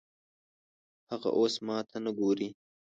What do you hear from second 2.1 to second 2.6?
ګوري